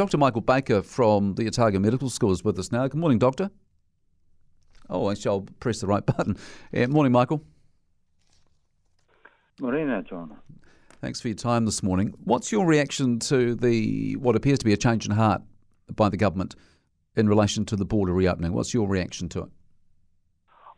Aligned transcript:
Dr. 0.00 0.16
Michael 0.16 0.40
Baker 0.40 0.80
from 0.80 1.34
the 1.34 1.46
Otago 1.46 1.78
Medical 1.78 2.08
School 2.08 2.32
is 2.32 2.42
with 2.42 2.58
us 2.58 2.72
now. 2.72 2.88
Good 2.88 2.98
morning, 2.98 3.18
Doctor. 3.18 3.50
Oh, 4.88 5.14
I'll 5.26 5.46
press 5.60 5.82
the 5.82 5.86
right 5.86 6.06
button. 6.16 6.38
Yeah, 6.72 6.86
morning, 6.86 7.12
Michael. 7.12 7.44
Morena, 9.60 10.02
John. 10.02 10.38
Thanks 11.02 11.20
for 11.20 11.28
your 11.28 11.34
time 11.34 11.66
this 11.66 11.82
morning. 11.82 12.14
What's 12.24 12.50
your 12.50 12.64
reaction 12.64 13.18
to 13.18 13.54
the 13.54 14.16
what 14.16 14.36
appears 14.36 14.58
to 14.60 14.64
be 14.64 14.72
a 14.72 14.76
change 14.78 15.04
in 15.04 15.12
heart 15.12 15.42
by 15.94 16.08
the 16.08 16.16
government 16.16 16.56
in 17.14 17.28
relation 17.28 17.66
to 17.66 17.76
the 17.76 17.84
border 17.84 18.14
reopening? 18.14 18.54
What's 18.54 18.72
your 18.72 18.88
reaction 18.88 19.28
to 19.28 19.40
it? 19.40 19.48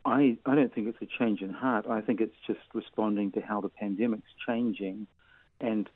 I, 0.04 0.36
I 0.46 0.56
don't 0.56 0.74
think 0.74 0.88
it's 0.88 0.98
a 1.00 1.06
change 1.24 1.42
in 1.42 1.50
heart. 1.50 1.86
I 1.88 2.00
think 2.00 2.20
it's 2.20 2.34
just 2.44 2.58
responding 2.74 3.30
to 3.32 3.40
how 3.40 3.60
the 3.60 3.68
pandemic's 3.68 4.32
changing 4.44 5.06
and 5.60 5.88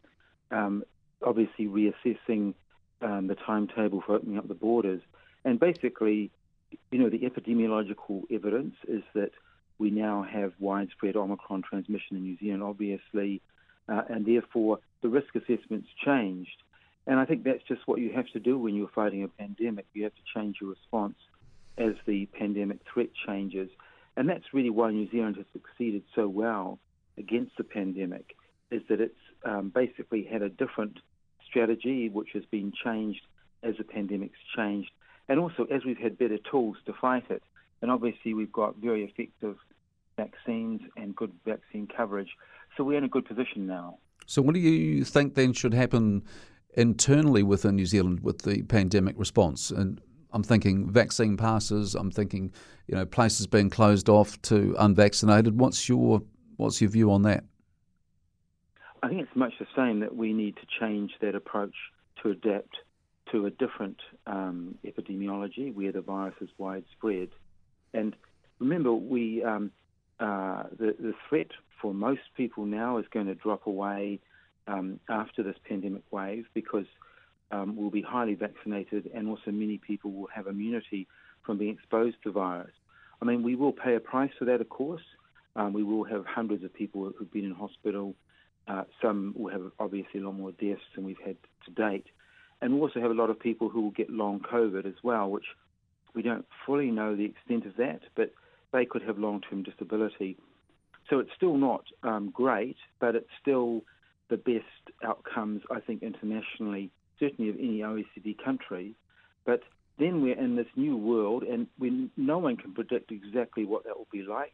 um, 0.53 0.85
obviously 1.25 1.67
reassessing 1.67 2.55
um, 3.03 3.27
the 3.27 3.35
timetable 3.35 4.01
for 4.01 4.15
opening 4.15 4.39
up 4.39 4.49
the 4.49 4.55
borders. 4.55 5.03
And 5.45 5.61
basically, 5.61 6.31
you 6.91 6.99
know, 6.99 7.11
the 7.11 7.21
epidemiological 7.21 8.23
evidence 8.31 8.75
is 8.89 9.03
that 9.15 9.31
we 9.79 9.91
now 9.91 10.23
have 10.23 10.53
widespread 10.59 11.17
Omicron 11.17 11.63
transmission 11.63 12.17
in 12.17 12.23
New 12.23 12.37
Zealand, 12.39 12.63
obviously, 12.63 13.43
uh, 13.89 14.03
and 14.09 14.25
therefore 14.27 14.79
the 15.03 15.09
risk 15.09 15.35
assessment's 15.37 15.89
changed. 16.05 16.63
And 17.07 17.21
I 17.21 17.25
think 17.25 17.45
that's 17.45 17.63
just 17.69 17.87
what 17.87 18.01
you 18.01 18.11
have 18.13 18.27
to 18.31 18.41
do 18.41 18.59
when 18.59 18.75
you're 18.75 18.89
fighting 18.89 19.23
a 19.23 19.29
pandemic. 19.29 19.87
You 19.93 20.05
have 20.05 20.15
to 20.15 20.23
change 20.35 20.57
your 20.61 20.71
response 20.71 21.17
as 21.79 21.95
the 22.07 22.27
pandemic 22.27 22.79
threat 22.93 23.11
changes. 23.27 23.69
And 24.17 24.29
that's 24.29 24.53
really 24.53 24.71
why 24.71 24.91
New 24.91 25.09
Zealand 25.11 25.37
has 25.37 25.45
succeeded 25.53 26.03
so 26.15 26.27
well 26.27 26.79
against 27.19 27.57
the 27.57 27.65
pandemic, 27.65 28.35
is 28.71 28.83
that 28.89 29.01
it's 29.01 29.15
um, 29.45 29.69
basically 29.69 30.25
had 30.25 30.43
a 30.43 30.49
different 30.49 30.99
strategy 31.57 32.09
which 32.09 32.29
has 32.35 32.45
been 32.51 32.73
changed 32.85 33.23
as 33.63 33.75
the 33.79 33.85
pandemic's 33.85 34.39
changed, 34.55 34.91
and 35.29 35.41
also 35.41 35.65
as 35.73 35.85
we've 35.85 35.99
had 35.99 36.19
better 36.19 36.39
tools 36.51 36.77
to 36.87 36.93
fight 36.93 37.25
it. 37.31 37.43
And 37.83 37.91
obviously, 37.91 38.33
we've 38.33 38.53
got 38.53 38.77
very 38.77 39.05
effective 39.05 39.57
vaccines 40.17 40.81
and 40.97 41.15
good 41.15 41.33
vaccine 41.45 41.89
coverage. 41.95 42.31
So 42.77 42.85
we're 42.85 42.99
in 42.99 43.05
a 43.05 43.09
good 43.09 43.27
position 43.27 43.67
now. 43.67 43.99
So, 44.27 44.41
what 44.43 44.55
do 44.55 44.61
you 44.61 45.05
think 45.05 45.35
then 45.35 45.53
should 45.53 45.75
happen 45.75 46.23
internally 46.75 47.43
within 47.43 47.77
New 47.77 47.87
Zealand 47.87 48.21
with 48.21 48.43
the 48.43 48.63
pandemic 48.63 49.19
response? 49.19 49.71
And 49.71 50.01
I'm 50.33 50.43
thinking 50.43 50.91
vaccine 50.91 51.37
passes. 51.37 51.95
I'm 51.95 52.11
thinking, 52.11 52.53
you 52.87 52.95
know, 52.95 53.05
places 53.05 53.47
being 53.47 53.71
closed 53.71 54.09
off 54.09 54.41
to 54.43 54.75
unvaccinated. 54.79 55.59
What's 55.59 55.89
your 55.89 56.23
what's 56.57 56.81
your 56.81 56.91
view 56.91 57.13
on 57.13 57.23
that? 57.23 57.45
I 59.07 59.09
think 59.09 59.21
it's 59.21 59.37
much 59.37 59.53
the 59.61 59.69
same 59.77 60.01
that 60.01 60.17
we 60.17 60.33
need 60.33 60.57
to 60.57 60.67
change 60.81 61.13
that 61.21 61.37
approach 61.37 61.77
to 62.25 62.31
adapt 62.31 62.75
to 63.31 63.47
a 63.47 63.51
different 63.51 63.99
um, 64.27 64.75
epidemiology 64.85 65.73
where 65.73 65.93
the 65.93 66.01
virus 66.01 66.35
is 66.41 66.49
widespread. 66.59 67.29
And 67.95 68.17
remember, 68.59 68.93
we 68.93 69.45
um, 69.45 69.71
uh, 70.19 70.65
the, 70.77 70.97
the 70.99 71.15
threat 71.29 71.53
for 71.81 71.95
most 71.95 72.23
people 72.37 72.67
now 72.67 72.99
is 72.99 73.05
going 73.13 73.27
to 73.27 73.37
drop 73.37 73.69
away 73.69 74.19
um, 74.67 74.99
after 75.09 75.45
this 75.45 75.55
pandemic 75.69 76.03
wave 76.11 76.47
because 76.53 76.87
um, 77.53 77.77
will 77.77 77.91
be 77.91 78.03
highly 78.03 78.35
vaccinated 78.35 79.09
and 79.15 79.29
also 79.29 79.53
many 79.53 79.79
people 79.79 80.11
will 80.11 80.29
have 80.35 80.49
immunity 80.49 81.07
from 81.45 81.59
being 81.59 81.75
exposed 81.75 82.17
to 82.25 82.33
virus. 82.33 82.75
I 83.23 83.25
mean, 83.25 83.45
we 83.45 83.55
will 83.55 83.73
pay 83.73 83.95
a 83.95 84.01
price 84.01 84.33
for 84.37 84.47
that, 84.47 84.61
of 84.61 84.69
course. 84.69 85.05
Um, 85.55 85.73
we 85.73 85.85
will 85.85 86.03
have 86.03 86.27
hundreds 86.27 86.65
of 86.65 86.75
people 86.75 87.13
who've 87.17 87.33
been 87.33 87.45
in 87.45 87.53
hospital. 87.53 88.17
Uh, 88.69 88.85
some 89.01 89.35
will 89.37 89.51
have 89.51 89.71
obviously 89.79 90.21
a 90.21 90.25
lot 90.25 90.33
more 90.33 90.53
deaths 90.53 90.83
than 90.95 91.05
we've 91.05 91.21
had 91.25 91.37
to 91.65 91.71
date. 91.71 92.07
And 92.61 92.75
we 92.75 92.81
also 92.81 93.01
have 93.01 93.11
a 93.11 93.15
lot 93.15 93.31
of 93.31 93.39
people 93.39 93.69
who 93.69 93.83
will 93.83 93.91
get 93.91 94.11
long 94.11 94.41
COVID 94.41 94.87
as 94.87 95.03
well, 95.03 95.31
which 95.31 95.45
we 96.15 96.23
don't 96.23 96.47
fully 96.65 96.91
know 96.91 97.15
the 97.15 97.27
extent 97.27 97.67
of 97.67 97.77
that, 97.77 98.01
but 98.17 98.33
they 98.73 98.85
could 98.85 99.03
have 99.03 99.19
long 99.19 99.43
term 99.49 99.63
disability. 99.63 100.37
So 101.09 101.21
it's 101.21 101.31
still 101.37 101.57
not 101.57 101.85
um, 102.03 102.31
great, 102.31 102.77
but 102.99 103.15
it's 103.15 103.31
still 103.41 103.83
the 104.29 104.37
best 104.37 104.97
outcomes, 105.05 105.63
I 105.71 105.81
think, 105.81 106.03
internationally 106.03 106.91
certainly 107.19 107.51
of 107.51 107.57
any 107.57 107.79
OECD 107.81 108.37
country. 108.43 108.95
But 109.45 109.63
then 109.99 110.23
we're 110.23 110.39
in 110.39 110.57
this 110.57 110.67
new 110.77 110.97
world, 110.97 111.43
and 111.43 111.67
no 112.17 112.39
one 112.39 112.57
can 112.57 112.75
predict 112.75 113.11
exactly 113.11 113.65
what 113.65 113.85
that 113.85 113.97
will 113.97 114.09
be 114.13 114.23
like. 114.23 114.53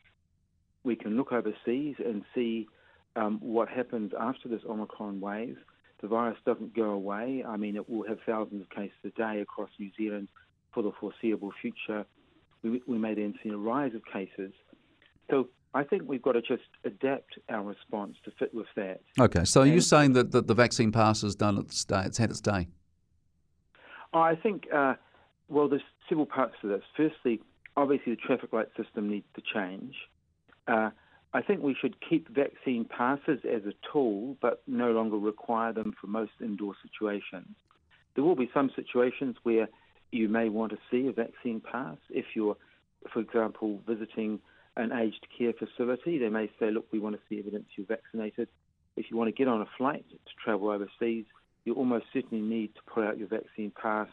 We 0.84 0.96
can 0.96 1.16
look 1.16 1.32
overseas 1.32 1.96
and 1.98 2.24
see 2.34 2.68
um, 3.16 3.38
what 3.40 3.68
happens 3.68 4.12
after 4.18 4.48
this 4.48 4.62
Omicron 4.68 5.20
wave. 5.20 5.58
The 6.00 6.08
virus 6.08 6.38
doesn't 6.44 6.74
go 6.74 6.90
away. 6.90 7.44
I 7.46 7.56
mean, 7.56 7.76
it 7.76 7.88
will 7.88 8.06
have 8.08 8.18
thousands 8.26 8.62
of 8.62 8.70
cases 8.70 8.96
a 9.04 9.10
day 9.10 9.40
across 9.40 9.70
New 9.78 9.90
Zealand 9.96 10.28
for 10.74 10.82
the 10.82 10.90
foreseeable 10.98 11.52
future. 11.60 12.04
We, 12.62 12.82
we 12.86 12.98
may 12.98 13.14
then 13.14 13.34
see 13.42 13.50
a 13.50 13.56
rise 13.56 13.94
of 13.94 14.02
cases. 14.12 14.52
So 15.30 15.48
I 15.74 15.84
think 15.84 16.02
we've 16.06 16.22
got 16.22 16.32
to 16.32 16.42
just 16.42 16.62
adapt 16.84 17.38
our 17.48 17.62
response 17.62 18.16
to 18.24 18.32
fit 18.38 18.52
with 18.52 18.66
that. 18.76 19.00
Okay, 19.18 19.44
so 19.44 19.60
are 19.60 19.66
you 19.66 19.80
saying 19.80 20.12
that, 20.14 20.32
that 20.32 20.46
the 20.48 20.54
vaccine 20.54 20.90
pass 20.90 21.22
has 21.22 21.34
done 21.34 21.56
its 21.58 21.84
day, 21.84 22.02
it's 22.04 22.18
had 22.18 22.30
its 22.30 22.40
day? 22.40 22.68
I 24.12 24.34
think, 24.34 24.64
uh, 24.74 24.94
well, 25.48 25.68
there's 25.68 25.82
several 26.08 26.26
parts 26.26 26.54
to 26.62 26.68
this. 26.68 26.82
Firstly, 26.96 27.40
obviously 27.76 28.14
the 28.14 28.20
traffic 28.20 28.52
light 28.52 28.68
system 28.76 29.08
needs 29.08 29.26
to 29.34 29.42
change. 29.54 29.94
Uh, 30.66 30.90
I 31.34 31.40
think 31.40 31.62
we 31.62 31.74
should 31.74 31.96
keep 32.06 32.28
vaccine 32.28 32.84
passes 32.84 33.40
as 33.44 33.62
a 33.64 33.72
tool, 33.90 34.36
but 34.42 34.62
no 34.66 34.92
longer 34.92 35.16
require 35.16 35.72
them 35.72 35.94
for 35.98 36.06
most 36.06 36.32
indoor 36.40 36.74
situations. 36.82 37.56
There 38.14 38.22
will 38.22 38.36
be 38.36 38.50
some 38.52 38.70
situations 38.76 39.36
where 39.42 39.68
you 40.10 40.28
may 40.28 40.50
want 40.50 40.72
to 40.72 40.78
see 40.90 41.08
a 41.08 41.12
vaccine 41.12 41.60
pass 41.60 41.96
if 42.10 42.26
you're, 42.34 42.56
for 43.12 43.20
example, 43.20 43.80
visiting 43.86 44.40
an 44.76 44.92
aged 44.92 45.26
care 45.36 45.54
facility. 45.54 46.18
They 46.18 46.28
may 46.28 46.50
say, 46.60 46.70
look, 46.70 46.86
we 46.92 46.98
want 46.98 47.16
to 47.16 47.22
see 47.28 47.38
evidence 47.38 47.64
you're 47.76 47.86
vaccinated. 47.86 48.48
If 48.96 49.10
you 49.10 49.16
want 49.16 49.28
to 49.28 49.32
get 49.32 49.48
on 49.48 49.62
a 49.62 49.66
flight 49.78 50.04
to 50.10 50.34
travel 50.44 50.68
overseas, 50.68 51.24
you 51.64 51.74
almost 51.74 52.06
certainly 52.12 52.44
need 52.44 52.74
to 52.74 52.80
pull 52.86 53.04
out 53.04 53.16
your 53.18 53.28
vaccine 53.28 53.72
pass 53.80 54.08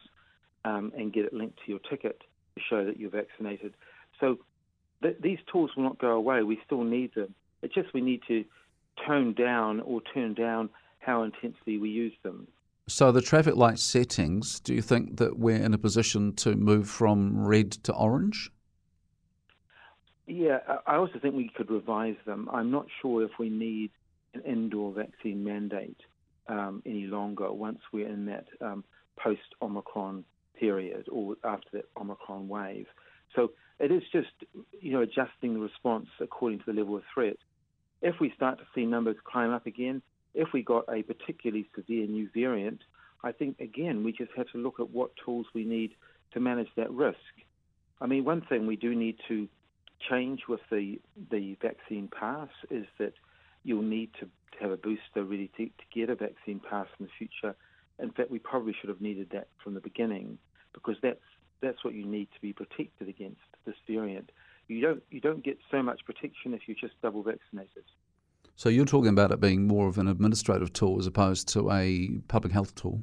um, 0.63 0.93
and 0.97 1.11
get 1.11 1.25
it 1.25 1.33
linked 1.33 1.59
to 1.65 1.71
your 1.71 1.79
ticket 1.89 2.21
to 2.55 2.61
show 2.69 2.85
that 2.85 2.97
you're 2.97 3.09
vaccinated. 3.09 3.73
So 4.21 4.37
th- 5.01 5.17
these 5.21 5.39
tools 5.51 5.71
will 5.75 5.83
not 5.83 5.97
go 5.99 6.11
away. 6.11 6.43
We 6.43 6.59
still 6.65 6.83
need 6.83 7.13
them. 7.15 7.33
It's 7.61 7.73
just 7.73 7.93
we 7.93 8.01
need 8.01 8.21
to 8.27 8.45
tone 9.07 9.33
down 9.33 9.79
or 9.81 10.01
turn 10.13 10.33
down 10.33 10.69
how 10.99 11.23
intensely 11.23 11.77
we 11.77 11.89
use 11.89 12.13
them. 12.23 12.47
So 12.87 13.11
the 13.11 13.21
traffic 13.21 13.55
light 13.55 13.79
settings, 13.79 14.59
do 14.59 14.73
you 14.73 14.81
think 14.81 15.17
that 15.17 15.37
we're 15.37 15.61
in 15.61 15.73
a 15.73 15.77
position 15.77 16.33
to 16.37 16.55
move 16.55 16.89
from 16.89 17.45
red 17.45 17.71
to 17.83 17.93
orange? 17.93 18.51
Yeah, 20.25 20.59
I 20.85 20.95
also 20.95 21.19
think 21.19 21.35
we 21.35 21.49
could 21.55 21.69
revise 21.69 22.15
them. 22.25 22.49
I'm 22.51 22.71
not 22.71 22.87
sure 23.01 23.23
if 23.23 23.31
we 23.39 23.49
need 23.49 23.91
an 24.33 24.41
indoor 24.41 24.91
vaccine 24.91 25.43
mandate 25.43 25.97
um, 26.47 26.81
any 26.85 27.05
longer 27.05 27.51
once 27.51 27.79
we're 27.91 28.07
in 28.07 28.25
that 28.25 28.45
um, 28.61 28.83
post 29.17 29.55
Omicron 29.61 30.23
period 30.59 31.07
or 31.11 31.35
after 31.43 31.69
that 31.73 31.85
Omicron 31.99 32.47
wave. 32.47 32.87
So 33.35 33.51
it 33.79 33.91
is 33.91 34.03
just 34.11 34.29
you 34.79 34.91
know 34.91 35.01
adjusting 35.01 35.53
the 35.53 35.59
response 35.59 36.07
according 36.19 36.59
to 36.59 36.65
the 36.67 36.73
level 36.73 36.97
of 36.97 37.03
threat. 37.13 37.37
If 38.01 38.15
we 38.19 38.31
start 38.35 38.59
to 38.59 38.65
see 38.73 38.85
numbers 38.85 39.17
climb 39.23 39.51
up 39.51 39.65
again, 39.65 40.01
if 40.33 40.49
we 40.53 40.63
got 40.63 40.85
a 40.89 41.03
particularly 41.03 41.69
severe 41.75 42.07
new 42.07 42.29
variant, 42.33 42.81
I 43.23 43.31
think 43.31 43.59
again 43.59 44.03
we 44.03 44.11
just 44.11 44.31
have 44.37 44.49
to 44.51 44.57
look 44.57 44.79
at 44.79 44.89
what 44.89 45.11
tools 45.23 45.47
we 45.53 45.65
need 45.65 45.91
to 46.33 46.39
manage 46.39 46.69
that 46.75 46.91
risk. 46.91 47.17
I 48.01 48.07
mean, 48.07 48.23
one 48.23 48.41
thing 48.41 48.65
we 48.65 48.75
do 48.75 48.95
need 48.95 49.17
to 49.27 49.47
change 50.09 50.41
with 50.47 50.61
the 50.71 50.99
the 51.31 51.57
vaccine 51.61 52.07
pass 52.07 52.49
is 52.69 52.85
that 52.99 53.13
you'll 53.63 53.81
need 53.81 54.11
to, 54.19 54.27
have 54.59 54.71
a 54.71 54.77
booster 54.77 55.23
ready 55.23 55.49
to, 55.55 55.65
to 55.67 55.71
get 55.93 56.09
a 56.09 56.15
vaccine 56.15 56.59
pass 56.59 56.87
in 56.99 57.05
the 57.05 57.11
future. 57.17 57.55
In 57.97 58.11
fact, 58.11 58.29
we 58.29 58.39
probably 58.39 58.75
should 58.77 58.89
have 58.89 58.99
needed 58.99 59.29
that 59.31 59.47
from 59.63 59.73
the 59.73 59.79
beginning 59.79 60.37
because 60.73 60.95
that's 61.01 61.21
that's 61.79 61.85
what 61.85 61.93
you 61.93 62.05
need 62.05 62.27
to 62.33 62.41
be 62.41 62.53
protected 62.53 63.07
against 63.07 63.39
this 63.65 63.75
variant. 63.87 64.31
You 64.67 64.81
don't 64.81 65.03
you 65.09 65.19
don't 65.19 65.43
get 65.43 65.57
so 65.71 65.81
much 65.81 66.01
protection 66.05 66.53
if 66.53 66.61
you're 66.67 66.77
just 66.79 66.93
double 67.01 67.23
vaccinated. 67.23 67.83
So 68.55 68.69
you're 68.69 68.85
talking 68.85 69.09
about 69.09 69.31
it 69.31 69.39
being 69.39 69.67
more 69.67 69.87
of 69.87 69.97
an 69.97 70.07
administrative 70.07 70.73
tool 70.73 70.99
as 70.99 71.07
opposed 71.07 71.47
to 71.49 71.71
a 71.71 72.09
public 72.27 72.51
health 72.51 72.75
tool. 72.75 73.01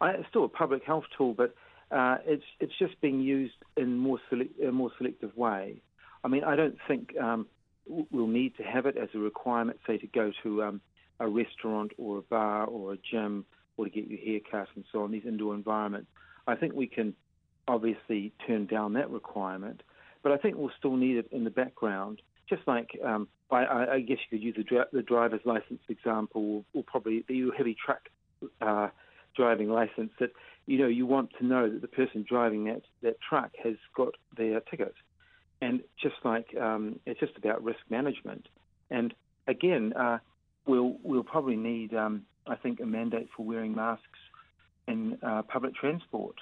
I, 0.00 0.12
it's 0.12 0.28
still 0.28 0.44
a 0.44 0.48
public 0.48 0.82
health 0.84 1.04
tool, 1.16 1.34
but 1.34 1.54
uh, 1.90 2.18
it's 2.24 2.44
it's 2.60 2.72
just 2.78 3.00
being 3.00 3.20
used 3.20 3.54
in 3.76 3.98
more 3.98 4.18
sele- 4.30 4.66
a 4.66 4.72
more 4.72 4.90
selective 4.98 5.36
way. 5.36 5.82
I 6.24 6.28
mean, 6.28 6.44
I 6.44 6.56
don't 6.56 6.78
think 6.88 7.16
um, 7.18 7.46
we'll 7.86 8.26
need 8.26 8.56
to 8.56 8.62
have 8.62 8.86
it 8.86 8.96
as 8.96 9.10
a 9.14 9.18
requirement, 9.18 9.78
say, 9.86 9.98
to 9.98 10.06
go 10.06 10.32
to 10.42 10.62
um, 10.64 10.80
a 11.20 11.28
restaurant 11.28 11.92
or 11.98 12.18
a 12.18 12.22
bar 12.22 12.64
or 12.64 12.94
a 12.94 12.96
gym 12.96 13.44
or 13.76 13.84
to 13.84 13.90
get 13.90 14.08
your 14.08 14.18
hair 14.18 14.40
cut 14.50 14.68
and 14.74 14.84
so 14.90 15.02
on. 15.02 15.12
These 15.12 15.26
indoor 15.26 15.54
environments. 15.54 16.08
I 16.46 16.54
think 16.54 16.74
we 16.74 16.86
can 16.86 17.14
obviously 17.68 18.32
turn 18.46 18.66
down 18.66 18.94
that 18.94 19.10
requirement, 19.10 19.82
but 20.22 20.32
I 20.32 20.36
think 20.36 20.56
we'll 20.56 20.72
still 20.78 20.96
need 20.96 21.16
it 21.16 21.28
in 21.32 21.44
the 21.44 21.50
background. 21.50 22.22
Just 22.48 22.62
like 22.66 22.90
um, 23.04 23.28
I, 23.50 23.86
I, 23.94 24.00
guess 24.00 24.18
you 24.30 24.38
could 24.38 24.44
use 24.44 24.54
the, 24.56 24.62
dri- 24.62 24.84
the 24.92 25.02
driver's 25.02 25.40
license 25.44 25.80
example, 25.88 26.64
or, 26.74 26.84
probably 26.84 27.24
the 27.28 27.50
heavy 27.56 27.76
truck 27.84 28.08
uh, 28.60 28.88
driving 29.34 29.68
license 29.68 30.10
that 30.20 30.30
you 30.66 30.78
know 30.78 30.86
you 30.86 31.06
want 31.06 31.30
to 31.38 31.46
know 31.46 31.68
that 31.70 31.80
the 31.80 31.88
person 31.88 32.24
driving 32.28 32.64
that 32.64 32.82
that 33.02 33.16
truck 33.20 33.50
has 33.62 33.74
got 33.96 34.14
their 34.36 34.60
ticket, 34.60 34.94
and 35.60 35.80
just 36.00 36.16
like 36.24 36.56
um, 36.56 37.00
it's 37.04 37.20
just 37.20 37.36
about 37.36 37.62
risk 37.64 37.80
management. 37.90 38.48
And 38.90 39.12
again, 39.48 39.92
uh, 39.92 40.18
we'll 40.66 40.96
we'll 41.02 41.24
probably 41.24 41.56
need 41.56 41.94
um, 41.94 42.22
I 42.46 42.56
think 42.56 42.80
a 42.80 42.86
mandate 42.86 43.28
for 43.36 43.44
wearing 43.44 43.74
masks 43.74 44.04
in 44.86 45.18
uh, 45.22 45.42
public 45.42 45.74
transport 45.74 46.36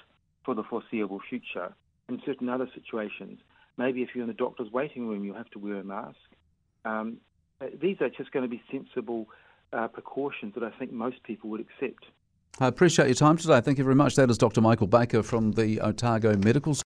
for 0.45 0.55
the 0.55 0.63
foreseeable 0.63 1.19
future. 1.27 1.73
In 2.07 2.21
certain 2.25 2.49
other 2.49 2.69
situations, 2.73 3.39
maybe 3.77 4.03
if 4.03 4.09
you're 4.13 4.23
in 4.23 4.27
the 4.27 4.33
doctor's 4.33 4.71
waiting 4.71 5.07
room, 5.07 5.25
you'll 5.25 5.35
have 5.35 5.49
to 5.51 5.59
wear 5.59 5.77
a 5.77 5.83
mask. 5.83 6.17
Um, 6.85 7.17
these 7.81 7.97
are 8.01 8.09
just 8.09 8.31
going 8.31 8.43
to 8.43 8.49
be 8.49 8.61
sensible 8.71 9.27
uh, 9.73 9.87
precautions 9.87 10.53
that 10.53 10.63
I 10.63 10.69
think 10.77 10.91
most 10.91 11.23
people 11.23 11.49
would 11.49 11.61
accept. 11.61 12.05
I 12.59 12.67
appreciate 12.67 13.07
your 13.07 13.15
time 13.15 13.37
today. 13.37 13.59
Thank 13.59 13.79
you 13.79 13.83
very 13.83 13.95
much. 13.95 14.15
That 14.15 14.29
is 14.29 14.37
Dr. 14.37 14.61
Michael 14.61 14.87
Baker 14.87 15.23
from 15.23 15.53
the 15.53 15.81
Otago 15.81 16.37
Medical 16.37 16.73
School. 16.73 16.83